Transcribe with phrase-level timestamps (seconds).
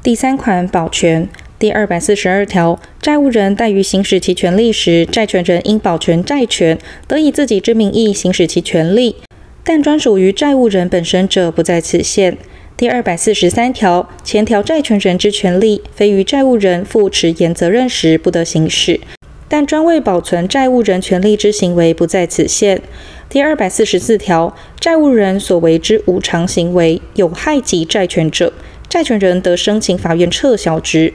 [0.00, 6.78] 第三款保全第二百四十二条，债务人怠于行使其权利时，债权人应保全债权，
[7.08, 9.16] 得以自己之名义行使其权利，
[9.64, 12.38] 但专属于债务人本身者不在此限。
[12.76, 19.00] 第二百四十三条，前条债权人之权利，非于债务人负迟延责任时不得行使，
[19.48, 22.80] 但专为保存债务人权利之行为不在此限。
[23.28, 28.52] 第二百四十四条，债务人所为之无偿行为，有害及债权者，
[28.88, 31.12] 债权人得申请法院撤销之。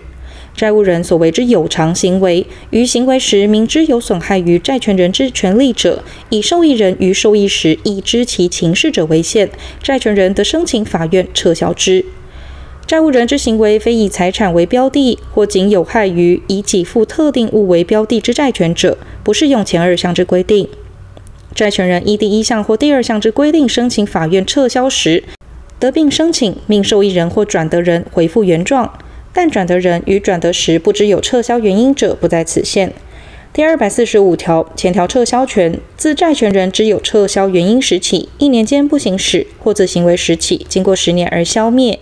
[0.56, 9.50] 债务人所为之有偿行为，于行为时明知有损害于债权人之权利者，以受益人于受益时已知其情事者为限，
[9.82, 12.06] 债权人得申请法院撤销之。
[12.86, 20.70] 债务人之行为非以财产为标的，或仅有害于以给付特定物为标的之债权者，不适用前二项之规定。
[21.56, 25.24] 债权人依第一项或第二项之规定申请法院撤销时，
[25.84, 28.90] 得并申请命受益人或转得人回复原状。
[29.34, 32.94] 但转得人于转得时不知有撤销原因者，不在此限。
[33.52, 42.00] 第二百四十五条，前条撤销权自债权人知有撤销原因时起，一年间不行使，或自行为时起，经过十年而消灭。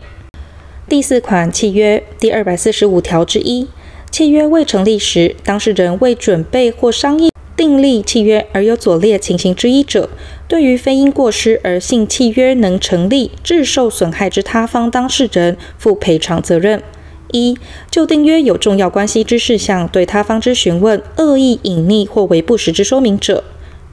[0.88, 3.68] 第四款契约第二百四十五条之一，
[4.12, 7.32] 契约未成立时，当事人未准备或商议
[7.62, 10.10] 订立契约而有左列情形之一者，
[10.48, 16.82] 对于非因过失而信契约能成立致受损害之他方当事人负赔偿责任。
[17.32, 17.56] 一、
[17.92, 23.44] 就订约有重要关系之事项，对他方之询问，恶意隐匿或为不实之说明者；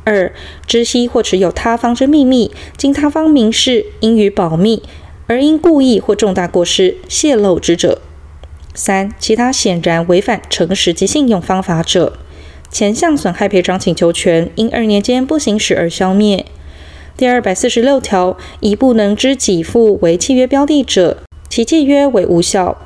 [0.04, 0.32] 二、
[0.66, 4.82] 知悉或持有他方之秘密，经他方明示应予保密，
[5.26, 7.98] 而因故意或重大过失泄露之者；
[8.72, 12.16] 三、其他显然违反诚实及信用方法者。
[12.70, 16.44] 前项损害赔偿请求权因二年间不行使而消灭。
[17.16, 22.76] 第二百四十六条，以不能之给付为契约标的者，其契约为无效。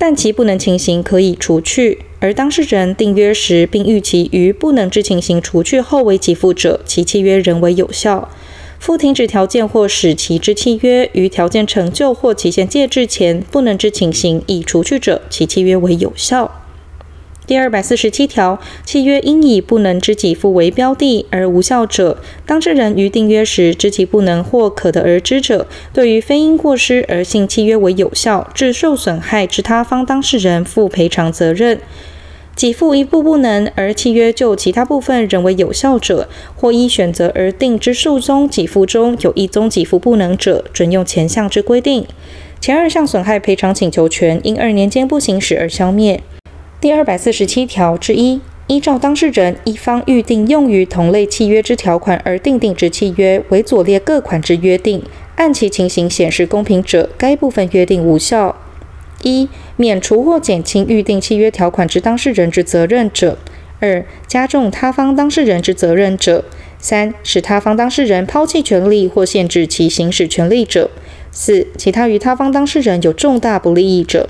[0.00, 8.28] 但其不能情形可以除去，而当事人订约时并预期于不能之情形除去后为给付者，其契约仍为有效。
[8.78, 16.67] 附停止条件或使其之契约于条件成就或期限届至前不能之情形已除去者，其契约为有效。
[17.48, 31.80] 第二百四十七条，契约应以不能之给付为标的而无效者，当事人于订约时知其不能或可得而知者，对于非因过失而信契约为有效，致受损害之他方当事人负赔偿责任。
[32.54, 42.06] 给付一部不能而契约就其他部分仍为有效者，或依选择而定之数宗给付中有一宗给付不能者，准用前项之规定。
[42.60, 46.20] 前二项损害赔偿请求权因二年间不行使而消灭。
[46.80, 55.02] 第二百四十七条之一，依照当事人一方预定用于同类契约之条款而订定之契约为左列各款之约定，
[55.34, 58.54] 按其情形显示公平者，该部分约定无效。
[59.24, 63.36] 一、免除或减轻预定契约条款之当事人之责任者；
[63.80, 66.44] 二、加重他方当事人之责任者；
[66.78, 70.88] 三、使他方当事人抛弃权利或限制其行使权利者；
[71.32, 74.28] 四、其他与他方当事人有重大不利益者。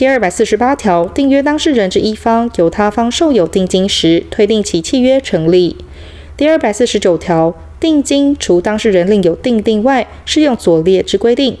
[0.00, 5.76] 第二百四十八条，订约当事人之一方由他方受有定金时，推定其契约成立。
[6.38, 11.58] 第二百四十九条，定金除当事人另有订定外，适用左列之规定：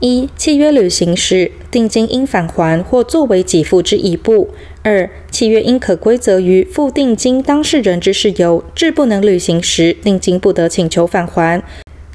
[0.00, 4.48] 一、契约履行时，定金应返还或作为给付之一部；
[4.82, 11.62] 二、契约应可归责于付定金当事人之事由，致不能履行时，定金不得请求返还。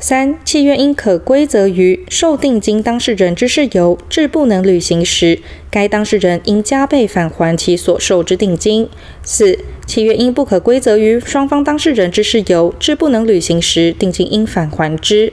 [0.06, 5.40] 三、契约应可归责于受定金当事人之事由，致不能履行时，
[5.72, 8.90] 该当事人应加倍返还其所受之定金。
[9.24, 15.31] 四、契约应不可归责于双方当事人之事由，致不能履行时，定金应返还之。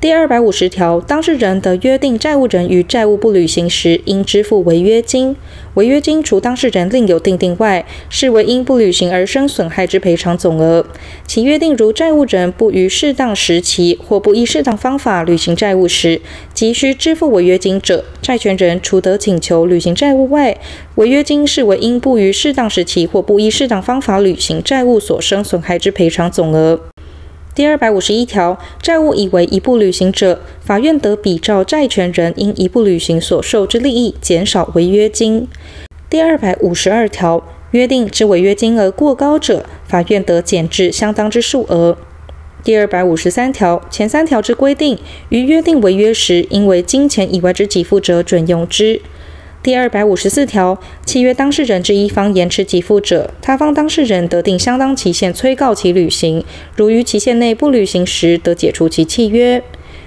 [0.00, 5.36] 第二百五十条，当事人得约定债务人于债务不履行时应支付违约金。
[5.74, 10.86] 违约金除当事人另有订定外，视为因不履行而生损害之赔偿总额。
[11.26, 16.22] 其约定如债务人不于适当时期或不依适当方法履行债务时，
[16.54, 20.56] 急需支付违约金者，债权人除得请求履行债务外，
[20.94, 26.80] 违约金视为因不于适当时期或不依适当方法履行债务所生损害之赔偿总额。
[27.52, 35.48] 第二百五十一条，债务已为一步履行者，法院得比照债权人因一步履行所受之利益，减少违约金。
[36.08, 37.42] 第二百五十二条，
[37.72, 41.98] 约定之违约金额过高者，法院得减至相当之数额。
[42.62, 44.96] 第二百五十三条，前三条之规定，
[45.30, 49.02] 于约定违约时，应为金钱以外之给付者，准用之。
[49.62, 56.42] 第二百五十四条，契约当事人之一方延迟给付者，他方当事人得定相当期限催告其履行，
[56.76, 59.62] 如于期限内不履行时，得解除其契约。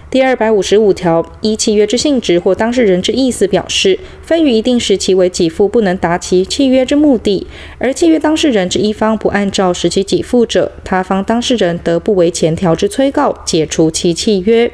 [0.09, 7.45] 第二百五十五条，依契约之性质或当事人之意思表示，非于一定时期为给付不能达其契约之目的，
[7.77, 14.71] 而契约当事人之一方不按照时期给付者，他方当事人得不为前条之催告，解除其契约。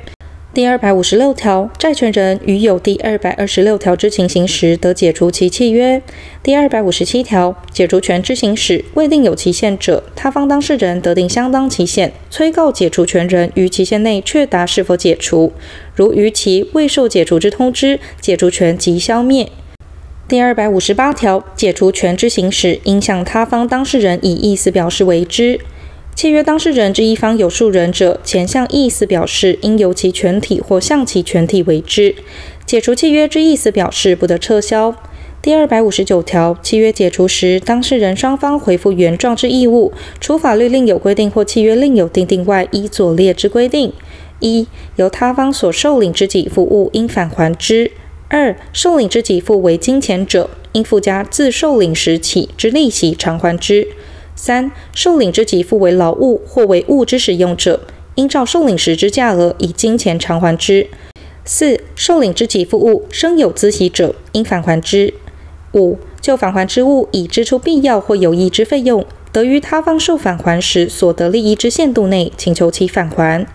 [0.52, 6.02] 第二百五十六条，债权人于有第二百二十六条之情形时，得解除其契约。
[6.42, 15.54] 第二百五十七条，解除权之行使未定有期限者，他方当事人得定相当期限，催告解除权人于期限内确答是否解除。
[15.94, 19.52] 如逾期未受解除之通知，解除权即消灭。
[20.28, 25.60] 第二百五十八条，解除权之行使，应向他方当事人以意思表示为之。
[26.20, 32.14] 契约当事人之一方有数人者，前项意思表示应由其全体或向其全体为之。
[32.66, 34.94] 解除契约之意思表示不得撤销。
[35.42, 43.94] 第二百五十九条，契约解除时，当事人双方回复原状之义务，除法律另有规定或契约另有订定外，依左列之规定：
[44.42, 44.68] 一、
[44.98, 47.92] 由他方所受领之给付物应返还之；
[48.28, 53.88] 二、受领之给付为金钱者，应附加自受领时起之利息偿还之。
[54.42, 57.82] 三、受领之给付为劳务或为物之使用者，
[58.16, 60.88] 应照受领时之价额以金钱偿还之。
[61.44, 65.14] 四、受领之给付物生有孳息者，应返还之。
[65.74, 73.46] 五、就返还之物已支出必要或有益之费用，得于他方受返还时所得利益之限度内，请求其返还。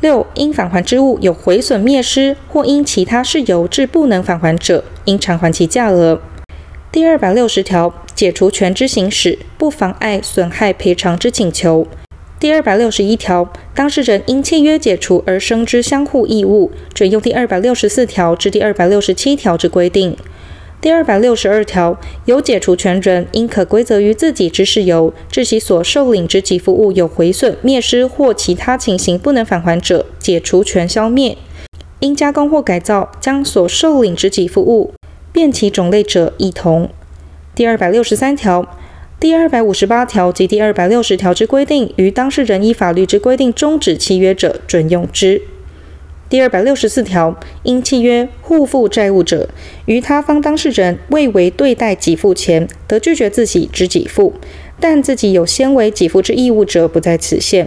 [0.00, 6.22] 六、因返还之物有毁损灭失或因其他事由致不能返还者，应偿还其价额。
[6.90, 11.86] 第二百六十条，解除权之行使，不妨碍损害赔偿之请求。
[12.40, 20.16] 第二百六十一条，当事人因契约解除而生之相互义务，准用第二百六十四条至第二百六十七条之规定。
[20.80, 31.38] 第二百六十二条，有解除权人因可归责于自己之事由，致其所受领之给付物有毁损、灭失或其他情形不能返还者，解除权消灭。
[32.00, 34.92] 因加工或改造将所受领之给付物。
[35.30, 36.90] 变其种类者，亦同。
[37.58, 38.64] 第二百六十三条、
[39.18, 45.42] 第二百五十八条及第二百六十条之规定，于当事人依法律之规定终止契约者，准用之。
[46.28, 49.48] 第二百六十四条，因契约互负债务者，
[49.86, 54.34] 于他方当事人未为对待给付前，得拒绝自己之给付，
[54.78, 57.66] 但自己有先为给付之义务者，不在此限。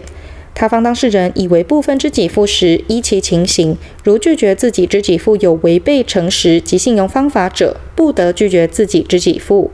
[0.54, 9.72] 他方当事人以为部分之给付时，依其情形，如拒绝自己之给付有违背诚实及信用方法者，不得拒绝自己之给付。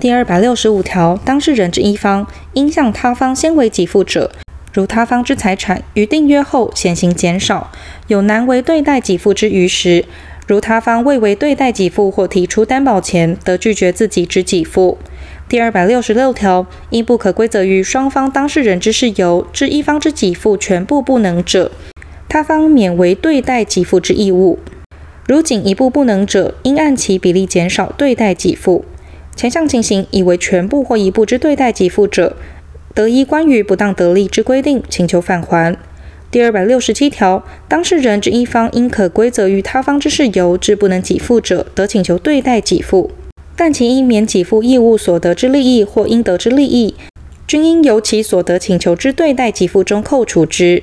[0.00, 4.30] 第二百六十五条，当事人之一方应向他方先为给付者，
[4.72, 7.72] 如他方之财产于订约后显行减少，
[8.06, 10.04] 有难为对待给付之余时，
[10.46, 14.98] 如他方未为对待给付或提出担保前，得拒绝自己之给付。
[15.48, 21.72] 第二百六十六条，因不可归责于双方当事人之事由，致一方之给付全部不能者，
[22.28, 24.60] 他方免为对待给付之义务。
[25.26, 28.84] 如仅一部不能者，应按其比例减少对待给付。
[29.38, 32.34] 前项情形已为全部或一部之对待给付者，
[32.92, 35.76] 得依关于不当得利之规定，请求返还。
[36.28, 43.12] 第二百六十七条，当事人之一方因可归责于他方之事由，致不能给付者，得请求对待给付。
[43.54, 46.96] 但其因免给付义务所得之利益或应得之利益，
[47.46, 50.82] 均应由其所得请求之对待给付中扣除之。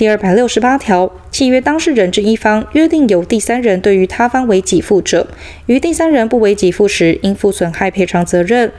[0.00, 5.28] 第二百六十八条，契约当事人之一方约定由第三人对于他方为给付者，
[5.66, 8.72] 于第三人不为给付时，应负损害赔偿责任。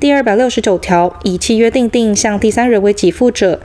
[0.00, 3.60] 第二百六十九条，以契约订定向第三人为给付者，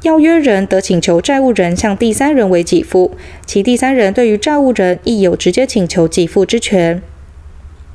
[0.00, 3.10] 要约人得请求债务人向第三人为给付，
[3.44, 7.02] 其第三人对于债务人亦有直接请求给付之权。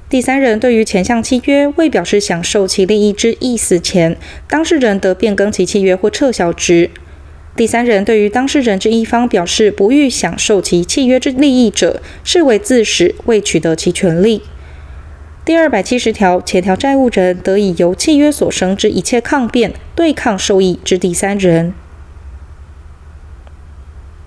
[0.07, 4.15] 第三人对于前项契约未表示享受其利益之意思前，
[4.47, 6.91] 当事人得变更其契约或撤销之。
[7.59, 14.43] 第三人对于当事人之一方表示不欲享受其契约之利益者，视为自始未取得其权利。
[15.43, 21.73] 第二百七十条，前条债务人得以由契约所生之一切抗辩对抗受益之第三人。